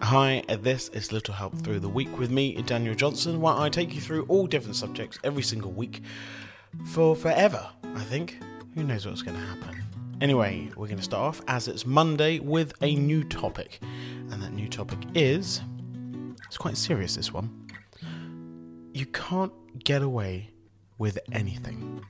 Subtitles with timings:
[0.00, 3.94] Hi, this is Little Help Through the Week with me, Daniel Johnson, where I take
[3.94, 6.02] you through all different subjects every single week
[6.86, 8.38] for forever, I think.
[8.74, 9.82] Who knows what's going to happen?
[10.20, 13.80] Anyway, we're going to start off as it's Monday with a new topic,
[14.30, 15.60] and that new topic is
[16.46, 17.66] it's quite serious, this one.
[18.94, 19.52] You can't
[19.84, 20.52] get away
[20.96, 22.02] with anything.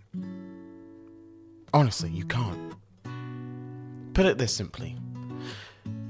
[1.72, 2.74] Honestly, you can't.
[4.12, 4.96] Put it this simply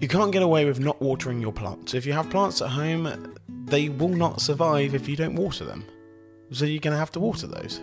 [0.00, 1.94] you can't get away with not watering your plants.
[1.94, 5.84] If you have plants at home, they will not survive if you don't water them.
[6.52, 7.80] So you're going to have to water those.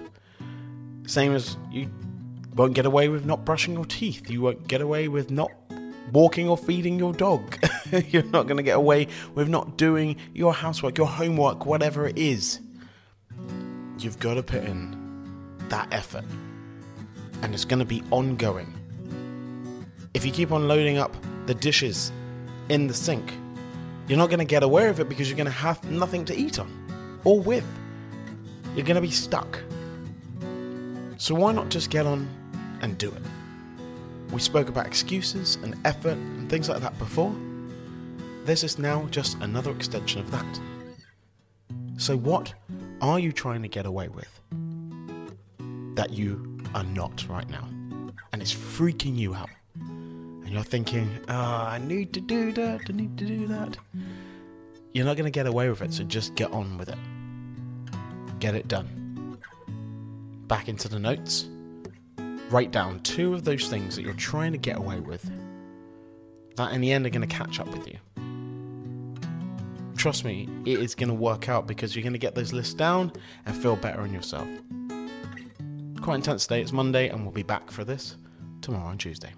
[1.06, 1.90] Same as you
[2.56, 4.30] won't get away with not brushing your teeth.
[4.30, 5.52] You won't get away with not
[6.12, 7.58] walking or feeding your dog.
[8.08, 12.18] you're not going to get away with not doing your housework, your homework, whatever it
[12.18, 12.60] is.
[14.00, 14.98] You've got to put in
[15.70, 16.26] that effort.
[17.42, 18.74] And it's going to be ongoing.
[20.14, 21.14] If you keep on loading up
[21.46, 22.12] the dishes
[22.70, 23.34] in the sink.
[24.08, 26.36] You're not going to get away with it because you're going to have nothing to
[26.36, 27.66] eat on or with.
[28.76, 29.60] You're going to be stuck.
[31.18, 32.28] So why not just get on
[32.82, 33.22] and do it?
[34.32, 37.36] We spoke about excuses and effort and things like that before.
[38.44, 40.60] This is now just another extension of that.
[41.98, 42.54] So, what
[43.02, 44.42] are you trying to get away with
[45.96, 47.68] that you are not right now?
[48.34, 49.50] And it's freaking you out
[50.46, 53.78] and you're thinking, oh, I need to do that, I need to do that.
[54.94, 56.98] You're not going to get away with it, so just get on with it.
[58.40, 59.38] Get it done.
[60.48, 61.50] Back into the notes.
[62.50, 65.30] Write down two of those things that you're trying to get away with
[66.56, 67.98] that in the end are going to catch up with you.
[69.98, 72.74] Trust me, it is going to work out because you're going to get those lists
[72.74, 73.12] down
[73.46, 74.48] and feel better in yourself.
[76.02, 78.18] Quite intense day, it's Monday, and we'll be back for this
[78.62, 79.34] tomorrow on Tuesday.